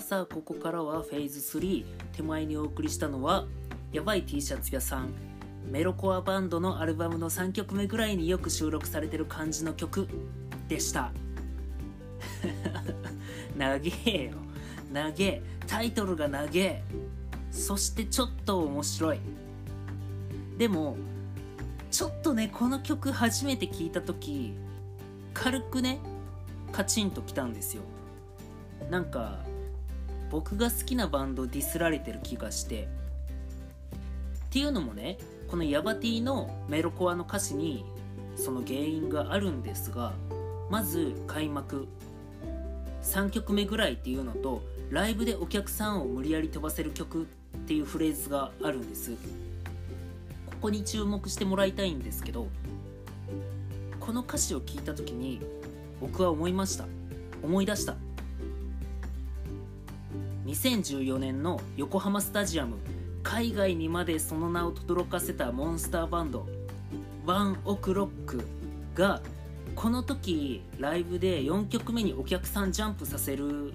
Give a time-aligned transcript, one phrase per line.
[0.00, 3.46] さあここからはフェーズ3手前にお送りしたのは
[3.92, 5.12] やばい T シャツ屋さん
[5.70, 10.08] メロコアバンドのアルバムの3曲目ぐらいによく収録されてる感じの曲
[10.66, 11.12] でした。
[13.56, 13.74] 長
[14.06, 14.32] えよ。
[14.92, 15.42] 長え。
[15.66, 16.82] タイトルが長え。
[17.50, 19.20] そしてちょっと面白い。
[20.56, 20.96] でも
[21.90, 24.54] ちょっとねこの曲初めて聴いた時
[25.34, 25.98] 軽くね
[26.72, 27.82] カチンときたんですよ。
[28.90, 29.44] なんか
[30.30, 32.88] 僕が好きなバンドディスられてる気がして。
[34.46, 37.84] っていうのもねこのヤバティのメロコアの歌詞に
[38.36, 40.12] その原因があるんですが
[40.70, 41.86] まず開幕。
[43.02, 47.26] 3曲目ぐらいっていうのとライブでお客さんを無理やり飛ばせる曲っ
[47.66, 49.12] ていうフレーズがあるんです。
[50.46, 52.48] ここに注目してもらいたいんですけど
[54.00, 55.40] この歌詞を聞いた時に
[56.00, 56.86] 僕は思いました。
[57.42, 57.94] 思い出した。
[60.48, 62.76] 2014年の横浜スタジアム
[63.22, 66.46] 海外にまでその名を轟かせたモンスターバンド
[67.26, 68.42] ワンオクロック
[68.94, 69.20] が
[69.76, 73.74] この時ライブで4曲目にお客さんジャンプさせる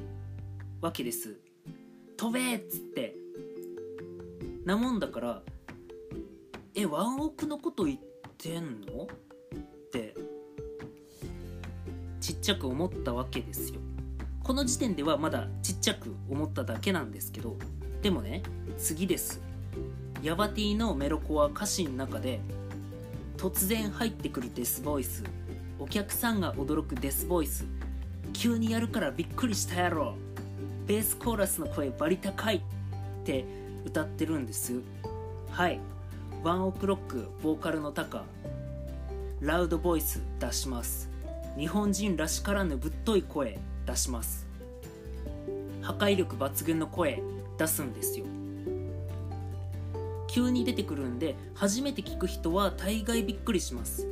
[0.81, 1.37] わけです。
[2.17, 3.15] 飛べっつって。
[4.65, 5.41] なもんだから
[6.73, 7.99] えワンオクのこと言っ
[8.37, 9.03] てんの？
[9.03, 10.15] って
[12.19, 13.79] ちっちゃく思ったわけですよ。
[14.43, 17.55] この時点ではまだちっちゃく思っただけなんですけど
[18.01, 18.43] でもね
[18.77, 19.41] 次です。
[20.21, 22.41] ヤバティのメロコア歌詞の中で
[23.37, 25.23] 突然入ってくるデスボイス。
[25.79, 27.65] お客さんが驚くデスボイス。
[28.33, 30.15] 急にやるからびっくりしたやろ。
[30.87, 32.61] ベースコーラスの声バリ高いっ
[33.23, 33.45] て
[33.85, 34.73] 歌ってるんです。
[35.51, 35.79] はい。
[36.43, 38.25] ワンオクロックボーカルのタカ。
[39.39, 41.09] ラウドボイス出します。
[41.57, 43.59] 日本人らしからぬぶっとい声。
[43.85, 44.45] 出します。
[45.81, 47.21] 破壊力抜群の声
[47.57, 48.25] 出すんですよ。
[50.27, 54.07] 急に出てくるんで初めて聞く人は大概びっくりします。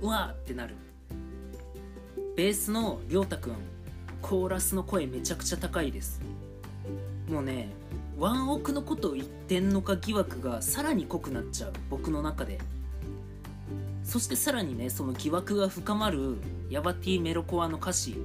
[0.00, 0.74] うわーってなる。
[2.36, 3.54] ベースのりょうたくん
[4.20, 6.20] コーラスの声めちゃくちゃ高いです。
[7.28, 7.68] もうね
[8.18, 11.72] ワンオクのことを言ってんのか疑惑がさらに濃くなっちゃう。
[11.90, 12.58] 僕の中で。
[14.02, 16.36] そしてさらにねその疑惑が深まる
[16.68, 18.16] ヤバティメロコアの歌詞。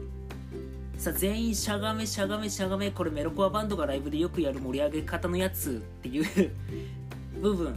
[0.97, 6.51] さあ全員しゃがめしゃがめしゃがめこれメロコアバンドがライブでよくやる盛り上げ方のやつっていう
[7.41, 7.75] 部分。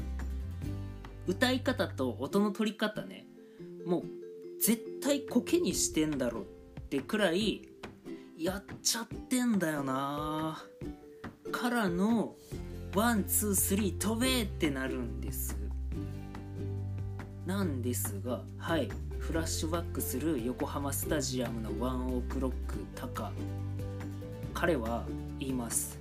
[1.26, 3.26] 歌い方と音の取り方ね。
[3.86, 4.04] もう
[4.60, 6.44] 絶対コケにしてんだろっ
[6.88, 7.68] てくらい
[8.38, 10.62] やっちゃってんだよな。
[11.52, 12.36] からの
[12.94, 15.56] one two three 飛べってなるんです。
[17.46, 18.88] なんですがはい
[19.18, 23.32] フラッシュバックする横浜スタジアムの ONE OK ROCK Taka
[24.54, 25.04] 彼は
[25.40, 25.98] 言います。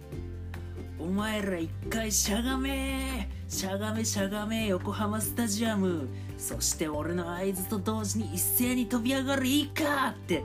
[1.00, 10.44] お前ら一回しゃがめしゃがめしゃがめ横浜スタジアムそして俺の合図と同時に一斉に飛び上がるいいかって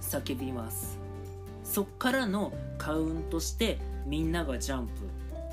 [0.00, 0.98] 叫びます。
[1.64, 4.92] そっからのカウントしてみんながジャンプ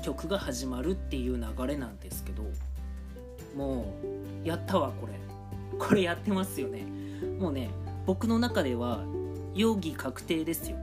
[0.04, 2.42] 曲が始まるっていう流れなんですけど
[3.56, 3.94] も
[4.44, 5.12] うやったわこれ。
[5.78, 6.84] これやってますよね。
[7.38, 7.70] もうね
[8.06, 9.04] 僕の中では
[9.54, 10.76] 容疑確定ですよ。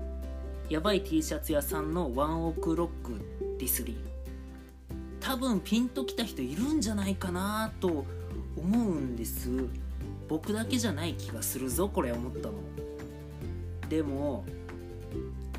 [0.69, 3.22] やばい T シャツ屋さんのワンオクロック
[3.57, 3.97] ディスリー。
[5.19, 8.05] 多分ピンときた人いるんじゃないかなと
[8.57, 9.49] 思うんです。
[10.28, 12.55] 僕だけじゃない気がするぞこれ思ったの。
[13.89, 14.45] でも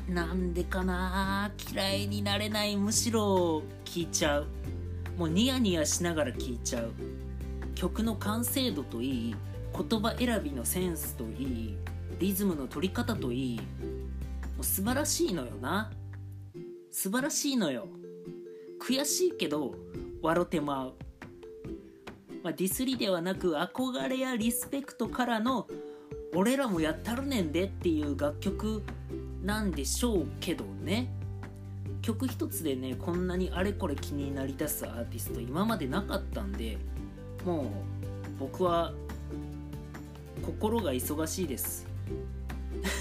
[0.07, 4.47] なんでかな嫌いになれないむしろ聞いちゃう。
[5.19, 6.93] もうニヤニヤしながら聞いちゃう。
[7.75, 9.35] 曲の完成度といい
[9.73, 11.77] 言葉選びのセンスといい
[12.19, 13.63] リズムの取り方といいも
[14.61, 15.91] う素晴らしいのよな。
[16.89, 17.89] 素晴らしいのよ。
[18.81, 19.75] 悔しいけど
[20.21, 20.93] 笑てまう、
[22.41, 25.67] まあ、ディスりではなく憧れやリスペクトからの
[26.33, 28.83] 俺らもやったるねんでっていう楽曲
[29.43, 31.18] なんでしょうけどね。
[32.01, 36.77] 曲一つでねこんなにあれこれ気になりだすアーティスト今までなかったんで
[37.45, 37.65] もう
[38.39, 38.93] 僕は
[40.41, 41.85] 心が忙しいです。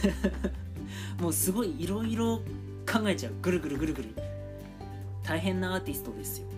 [1.21, 2.39] もうすごいいろいろ
[2.91, 3.33] 考えちゃう。
[3.41, 4.09] ぐるぐるぐるぐる。
[5.23, 6.49] 大変なアーティストですよ。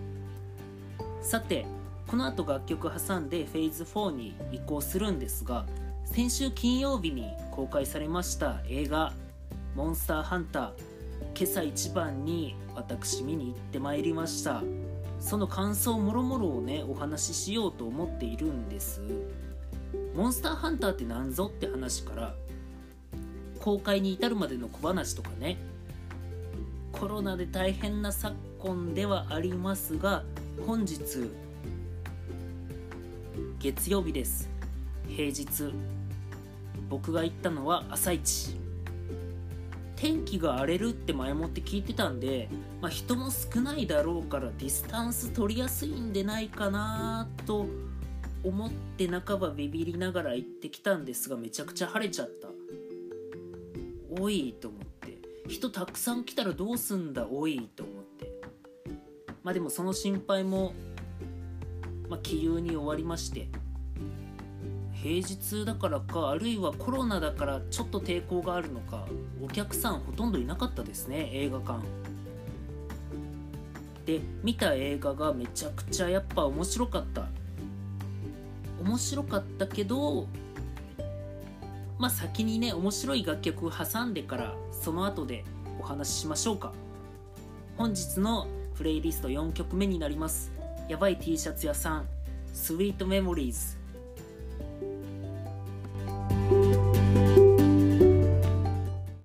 [1.21, 1.65] さて
[2.07, 5.65] この後楽曲挟んでフェーズ4に移行するんですが
[6.03, 9.13] 先週金曜日に公開されました映画
[9.75, 10.71] 「モンスターハンター」
[11.37, 14.63] 今朝一番に私見に行ってまいりました。
[15.19, 19.01] その感想もろもろをねお話ししようと思っているんです。
[20.15, 22.35] モンスターハンターって何ぞって話から
[23.59, 25.57] 公開に至るまでの小話とかね
[26.91, 30.23] コロナで大変な昨今ではありますが
[30.65, 31.29] 本日
[33.59, 34.49] 月曜日です。
[35.07, 35.73] 平日
[36.89, 38.55] 僕が行ったのは朝一。
[40.01, 42.49] 天気が荒れるって前もって聞いてたんで、
[42.81, 47.67] まあ、人も少ないだろうからディスタンス取りやすいんでないかなと
[48.43, 52.47] 思って半ばビビりながら行ってきたんですがめちゃくちゃ晴れちゃった。
[54.19, 55.19] おいと思って。
[55.47, 57.27] 人たくさん来たらどうすんだ？
[57.29, 58.41] おいと思って。
[59.43, 60.73] まあでもその心配も
[62.09, 63.49] まあ気憂に終わりまして。
[65.01, 69.07] 平日だからかあるいはコロナだからちょっと抵抗があるのか
[69.43, 71.83] お客さんほとんどいなかったですね映画館。
[74.05, 77.27] で見た映画がめちゃくちゃやっぱ面白かった。
[78.83, 80.27] 面白かったけど
[81.97, 85.43] まあ先にね面白い楽曲を挟んでからその後で
[85.79, 86.73] お話ししましょうか。
[87.77, 90.51] 本日のプレイリスト4曲目になります。
[90.87, 92.05] やばい T シャツ屋さん
[92.53, 93.80] Sweet Memories